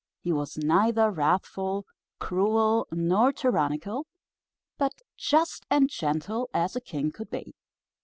He 0.23 0.33
was 0.33 0.57
neither 0.57 1.11
wrathful, 1.11 1.85
cruel, 2.17 2.87
nor 2.91 3.31
tyrannical, 3.31 4.07
but 4.79 4.93
just 5.15 5.67
and 5.69 5.91
gentle 5.91 6.49
as 6.55 6.75
a 6.75 6.81
king 6.81 7.11
could 7.11 7.29
be. 7.29 7.53